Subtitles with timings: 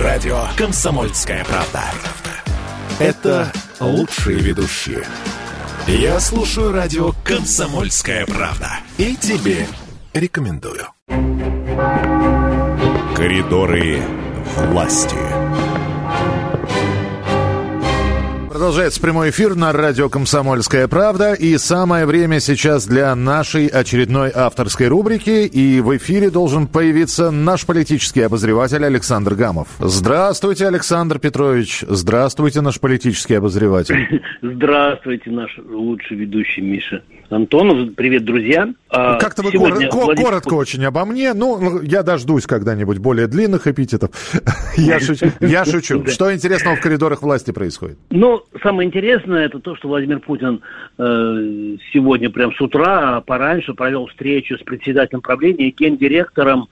[0.00, 1.84] радио «Комсомольская правда».
[2.98, 5.04] Это лучшие ведущие.
[5.86, 8.70] Я слушаю радио «Комсомольская правда».
[8.98, 9.66] И тебе
[10.12, 10.86] рекомендую.
[13.14, 14.02] Коридоры
[14.56, 15.16] власти.
[18.60, 21.32] Продолжается прямой эфир на радио «Комсомольская правда».
[21.32, 25.46] И самое время сейчас для нашей очередной авторской рубрики.
[25.46, 29.68] И в эфире должен появиться наш политический обозреватель Александр Гамов.
[29.78, 31.86] Здравствуйте, Александр Петрович.
[31.88, 34.20] Здравствуйте, наш политический обозреватель.
[34.42, 37.02] Здравствуйте, наш лучший ведущий Миша.
[37.30, 38.74] Антонов, привет, друзья.
[38.88, 40.28] А, Как-то вы Сегодня кор- Владимир...
[40.28, 41.32] коротко очень обо мне.
[41.32, 44.10] Ну, я дождусь когда-нибудь более длинных эпитетов.
[44.76, 44.98] Я
[45.64, 46.04] шучу.
[46.08, 47.98] Что интересного в коридорах власти происходит?
[48.10, 50.62] Ну, самое интересное, это то, что Владимир Путин
[50.98, 56.68] э, сегодня прям с утра, а пораньше провел встречу с председателем правления и гендиректором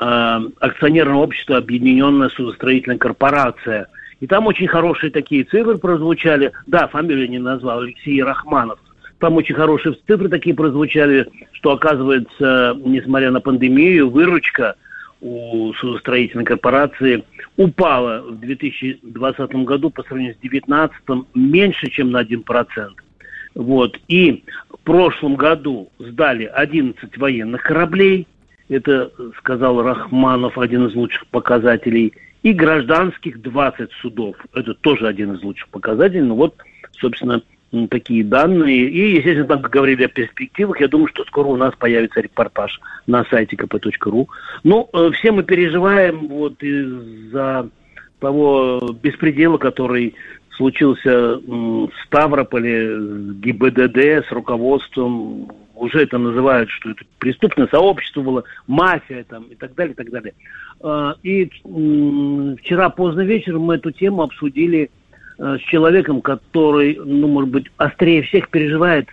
[0.00, 3.88] э, акционерного общества «Объединенная судостроительная корпорация».
[4.20, 6.52] И там очень хорошие такие цифры прозвучали.
[6.66, 8.78] Да, фамилию не назвал, Алексей Рахманов–
[9.22, 14.74] там очень хорошие цифры такие прозвучали, что, оказывается, несмотря на пандемию, выручка
[15.22, 17.24] у судостроительной корпорации
[17.56, 22.90] упала в 2020 году по сравнению с 2019 меньше, чем на 1%.
[23.54, 23.98] Вот.
[24.08, 28.26] И в прошлом году сдали 11 военных кораблей,
[28.68, 32.12] это сказал Рахманов, один из лучших показателей,
[32.42, 34.36] и гражданских 20 судов.
[34.52, 36.22] Это тоже один из лучших показателей.
[36.22, 36.56] Но вот,
[36.98, 37.42] собственно,
[37.90, 38.88] такие данные.
[38.88, 43.24] И, естественно, там, говорили о перспективах, я думаю, что скоро у нас появится репортаж на
[43.24, 44.26] сайте kp.ru.
[44.62, 47.68] Ну, э, все мы переживаем вот из-за
[48.20, 50.14] того беспредела, который
[50.56, 58.44] случился в Ставрополе с ГИБДД, с руководством, уже это называют, что это преступное сообщество было,
[58.66, 60.34] мафия там и так далее, и так далее.
[60.80, 61.46] А, и
[62.60, 64.90] вчера поздно вечером мы эту тему обсудили
[65.38, 69.08] с человеком, который, ну, может быть, острее всех переживает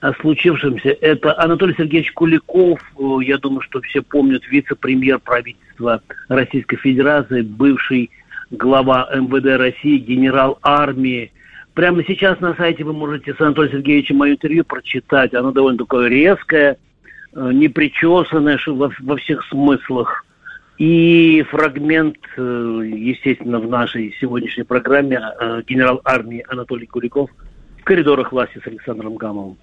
[0.00, 0.96] о случившемся.
[1.00, 8.10] Это Анатолий Сергеевич Куликов, э, я думаю, что все помнят, вице-премьер правительства Российской Федерации, бывший
[8.50, 11.32] глава МВД России, генерал армии.
[11.74, 15.34] Прямо сейчас на сайте вы можете с Анатолием Сергеевичем мое интервью прочитать.
[15.34, 16.78] Оно довольно такое резкое,
[17.34, 20.24] э, непричесанное во, во всех смыслах.
[20.80, 27.28] И фрагмент, э, естественно, в нашей сегодняшней программе э, генерал армии Анатолий Куликов
[27.80, 29.58] в коридорах власти с Александром Гамовым.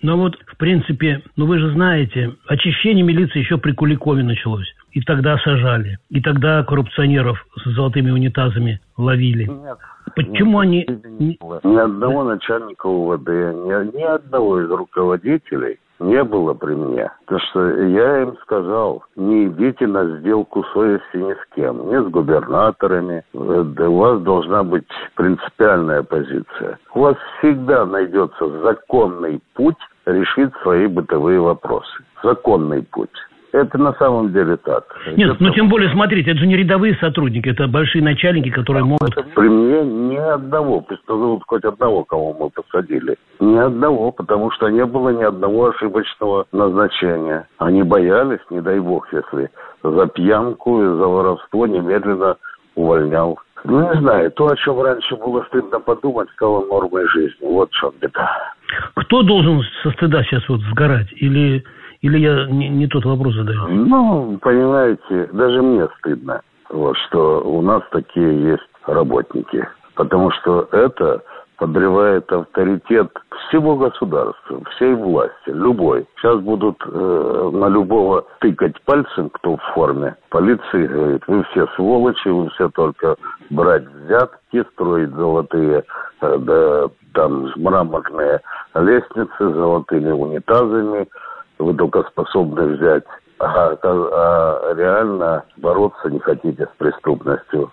[0.00, 4.74] Ну вот, в принципе, ну вы же знаете, очищение милиции еще при Куликове началось.
[4.92, 5.98] И тогда сажали.
[6.08, 9.44] И тогда коррупционеров с золотыми унитазами ловили.
[9.44, 9.76] Нет.
[10.16, 11.38] Почему нет, они...
[11.62, 17.10] Ни одного начальника УВД, ни, ни одного из руководителей не было при мне.
[17.20, 22.10] Потому что я им сказал, не идите на сделку совести ни с кем, ни с
[22.10, 23.24] губернаторами.
[23.32, 26.78] Да у вас должна быть принципиальная позиция.
[26.94, 32.04] У вас всегда найдется законный путь решить свои бытовые вопросы.
[32.22, 33.10] Законный путь.
[33.54, 34.84] Это на самом деле так.
[35.16, 35.36] Нет, это...
[35.44, 39.14] ну тем более, смотрите, это же не рядовые сотрудники, это большие начальники, которые а могут...
[39.36, 43.14] При мне ни одного, пусть назовут хоть одного, кого мы посадили.
[43.38, 47.46] Ни одного, потому что не было ни одного ошибочного назначения.
[47.58, 49.48] Они боялись, не дай бог, если
[49.84, 52.36] за пьянку и за воровство немедленно
[52.74, 53.38] увольнял.
[53.62, 57.46] Ну, не знаю, то, о чем раньше было стыдно подумать, стало нормой жизни.
[57.46, 58.52] Вот в чем беда.
[58.96, 61.06] Кто должен со стыда сейчас вот сгорать?
[61.12, 61.64] Или
[62.04, 63.66] или я не, не тот вопрос задаю?
[63.66, 69.66] Ну, понимаете, даже мне стыдно, вот, что у нас такие есть работники.
[69.94, 71.22] Потому что это
[71.56, 73.08] подрывает авторитет
[73.48, 76.06] всего государства, всей власти, любой.
[76.16, 80.14] Сейчас будут э, на любого тыкать пальцем, кто в форме.
[80.28, 83.16] Полиция говорит, вы все сволочи, вы все только
[83.48, 85.84] брать взятки, строить золотые,
[86.20, 88.40] э, да, там мраморные
[88.74, 91.06] лестницы, золотыми унитазами,
[91.64, 93.04] вы только способны взять,
[93.38, 97.70] а, а реально бороться не хотите с преступностью.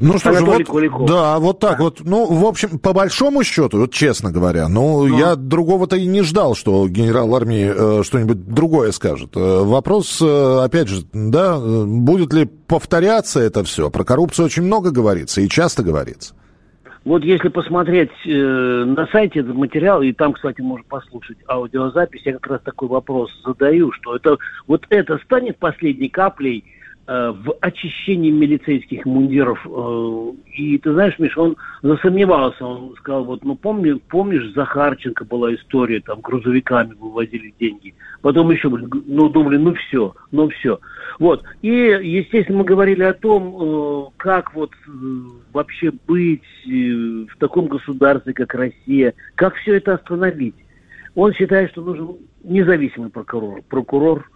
[0.00, 2.00] Ну что же, вот, да, вот так вот.
[2.04, 5.18] Ну, в общем, по большому счету, вот честно говоря, ну, ну.
[5.18, 9.30] я другого-то и не ждал, что генерал армии э, что-нибудь другое скажет.
[9.34, 13.90] Э, вопрос, э, опять же, да, э, будет ли повторяться это все?
[13.90, 16.34] Про коррупцию очень много говорится и часто говорится.
[17.08, 22.34] Вот если посмотреть э, на сайте этот материал, и там, кстати, можно послушать аудиозапись, я
[22.34, 26.66] как раз такой вопрос задаю, что это вот это станет последней каплей
[27.08, 29.66] в очищении милицейских мундиров.
[29.66, 35.54] Э, и ты знаешь, Миш, он засомневался, он сказал, вот, ну помни, помнишь, Захарченко была
[35.54, 37.94] история, там грузовиками вывозили деньги.
[38.20, 40.80] Потом еще, ну думали, ну все, ну все.
[41.18, 41.44] Вот.
[41.62, 44.72] И, естественно, мы говорили о том, э, как вот
[45.54, 50.56] вообще быть в таком государстве, как Россия, как все это остановить.
[51.14, 53.62] Он считает, что нужен независимый прокурор.
[53.62, 54.30] Прокурор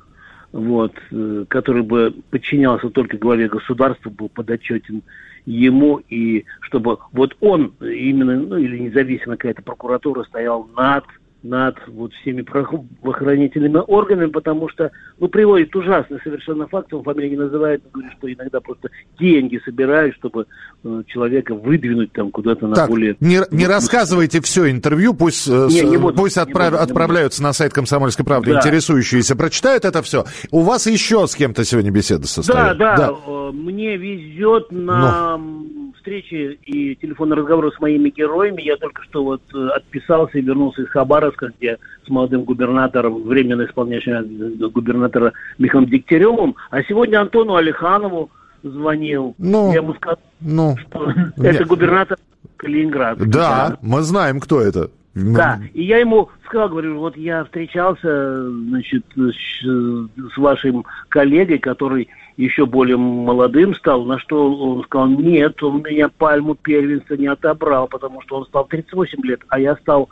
[0.52, 5.02] вот, э, который бы подчинялся только главе государства, был подотчетен
[5.46, 11.04] ему, и чтобы вот он именно, ну или независимая какая-то прокуратура стоял над
[11.42, 17.36] над вот всеми правоохранительными органами, потому что, ну, приводит ужасный совершенно факт, он фамилии не
[17.36, 20.46] называет, говорит, что иногда просто деньги собирают, чтобы
[20.84, 23.16] э, человека выдвинуть там куда-то на так, более...
[23.20, 27.46] не, не рассказывайте все интервью, пусть, э, не, не буду, пусть отправ, буду, отправляются не
[27.48, 28.58] на сайт «Комсомольской правды» да.
[28.58, 30.24] интересующиеся, прочитают это все.
[30.50, 32.56] У вас еще с кем-то сегодня беседа состоит?
[32.56, 33.12] Да, да, да.
[33.26, 35.36] Э, мне везет на...
[35.38, 38.62] Но встречи и телефонные разговоры с моими героями.
[38.62, 43.64] Я только что вот э, отписался и вернулся из Хабаровска, где с молодым губернатором, временно
[43.64, 46.56] исполняющим губернатора Михаилом Дегтяревым.
[46.70, 48.30] А сегодня Антону Алиханову
[48.64, 49.34] звонил.
[49.38, 51.12] Ну, Я ему сказал, ну, что
[51.42, 52.18] это губернатор
[52.56, 53.24] Калининграда.
[53.24, 54.90] Да, мы знаем, кто это.
[55.14, 62.08] Да, и я ему сказал, говорю, вот я встречался, значит, с, с вашим коллегой, который
[62.36, 67.88] еще более молодым стал, на что он сказал, нет, он меня пальму первенства не отобрал,
[67.88, 70.08] потому что он стал 38 лет, а я стал,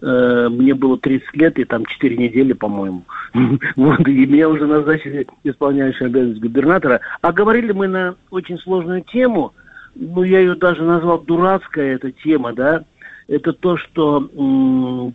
[0.00, 3.02] э, мне было 30 лет и там 4 недели, по-моему.
[3.76, 7.00] Вот, и меня уже назначили исполняющим обязанность губернатора.
[7.20, 9.52] А говорили мы на очень сложную тему,
[9.96, 12.84] ну, я ее даже назвал дурацкая эта тема, да,
[13.28, 14.20] это то, что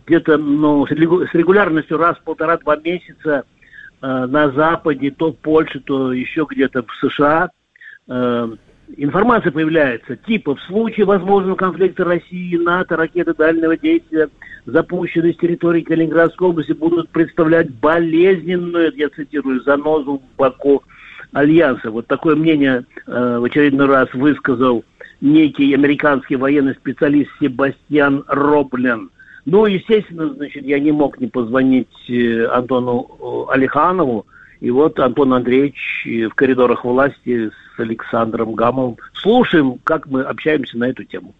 [0.06, 3.44] где-то ну, с регулярностью раз в полтора-два месяца
[4.02, 7.50] на Западе, то в Польше, то еще где-то в США,
[8.08, 8.48] э,
[8.96, 14.28] информация появляется, типа в случае возможного конфликта России и НАТО ракеты дальнего действия,
[14.66, 20.82] запущенные с территории Калининградской области, будут представлять болезненную, я цитирую, занозу в боку
[21.32, 21.90] Альянса.
[21.90, 24.84] Вот такое мнение э, в очередной раз высказал
[25.20, 29.10] некий американский военный специалист Себастьян Роблен–
[29.50, 34.24] ну, естественно, значит, я не мог не позвонить э, Антону э, Алиханову.
[34.60, 38.96] И вот Антон Андреевич э, в коридорах власти с Александром Гамовым.
[39.12, 41.34] Слушаем, как мы общаемся на эту тему.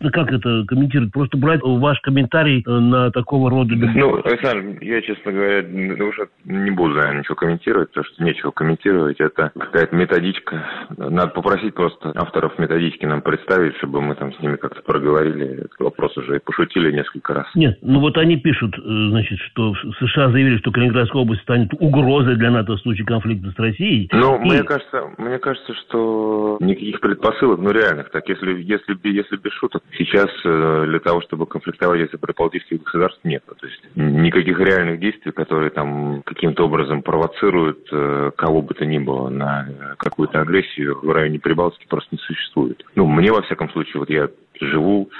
[0.00, 1.12] Ну, как это комментировать?
[1.12, 3.74] Просто брать ваш комментарий э, на такого рода...
[3.74, 8.50] Ну, Александр, я, честно говоря, ну, уже не буду, наверное, ничего комментировать, потому что нечего
[8.50, 9.20] комментировать.
[9.20, 10.64] Это какая-то методичка.
[10.96, 15.78] Надо попросить просто авторов методички нам представить, чтобы мы там с ними как-то проговорили этот
[15.78, 17.46] вопрос уже и пошутили несколько раз.
[17.54, 22.36] Нет, ну вот они пишут, э, значит, что США заявили, что Калининградская область станет угрозой
[22.36, 24.08] для НАТО в случае конфликта с Россией.
[24.12, 24.48] Ну, и...
[24.48, 29.82] мне кажется, мне кажется, что никаких предпосылок, ну, реальных, так, если, если, если без шуток,
[29.96, 33.42] Сейчас э, для того, чтобы конфликтовать из-за пропалдистских государств, нет.
[33.46, 38.98] То есть никаких реальных действий, которые там каким-то образом провоцируют э, кого бы то ни
[38.98, 39.68] было на
[39.98, 42.84] какую-то агрессию в районе Прибалтики просто не существует.
[42.94, 44.28] Ну, мне, во всяком случае, вот я
[44.60, 45.10] живу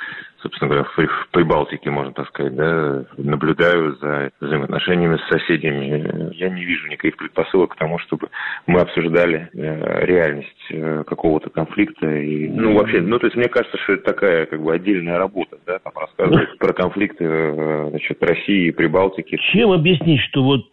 [0.43, 6.35] собственно говоря, в Прибалтике, можно так сказать, да, наблюдаю за взаимоотношениями с соседями.
[6.35, 8.29] Я не вижу никаких предпосылок к тому, чтобы
[8.67, 12.07] мы обсуждали э, реальность э, какого-то конфликта.
[12.07, 15.59] И, ну, вообще, ну, то есть мне кажется, что это такая как бы отдельная работа,
[15.67, 19.39] да, там рассказывать про конфликты, э, значит, России и Прибалтики.
[19.53, 20.67] Чем объяснить, что вот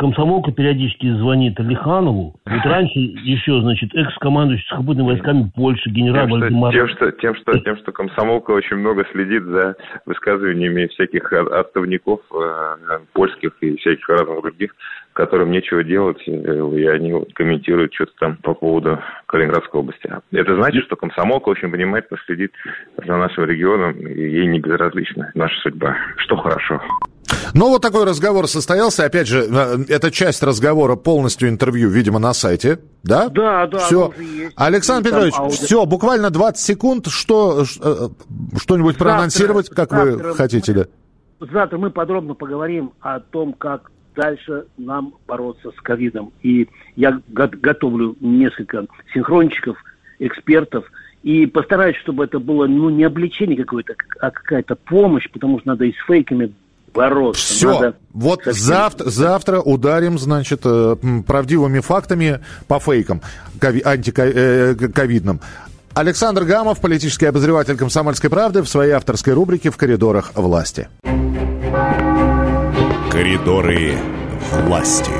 [0.00, 2.34] комсомолка периодически звонит Алиханову.
[2.46, 6.72] Вот раньше еще, значит, экс-командующий сухопутными войсками Польши, генерал тем, Вальдемар.
[6.72, 12.98] Тем что, тем, что, тем, что комсомолка очень много следит за высказываниями всяких отставников э,
[13.12, 14.74] польских и всяких разных других,
[15.12, 20.10] которым нечего делать, э, и они вот комментируют что-то там по поводу Калининградской области.
[20.32, 22.52] Это значит, что комсомолка очень внимательно следит
[22.96, 26.80] за нашим регионом, и ей не безразлична наша судьба, что хорошо.
[27.54, 29.04] Ну, вот такой разговор состоялся.
[29.04, 32.80] Опять же, э, эта часть разговора полностью интервью, видимо, на сайте.
[33.02, 33.28] Да?
[33.28, 33.78] Да, да.
[33.78, 34.12] Все.
[34.56, 35.56] Александр Петрович, аудио.
[35.56, 37.06] все, буквально 20 секунд.
[37.08, 38.08] Что, э,
[38.58, 40.88] что-нибудь завтра, проанонсировать, как завтра вы хотите?
[41.40, 46.32] Мы, завтра мы подробно поговорим о том, как дальше нам бороться с ковидом.
[46.42, 49.76] И я готовлю несколько синхрончиков,
[50.18, 50.84] экспертов,
[51.22, 55.84] и постараюсь, чтобы это было ну, не обличение какое-то, а какая-то помощь, потому что надо
[55.84, 56.52] и с фейками
[56.92, 57.54] бороться.
[57.54, 63.22] Все, Надо вот завтра, завтра ударим, значит, э, правдивыми фактами по фейкам
[63.62, 65.40] антиковидным.
[65.94, 70.88] Александр Гамов, политический обозреватель «Комсомольской правды» в своей авторской рубрике «В коридорах власти».
[73.10, 73.96] Коридоры
[74.64, 75.19] власти.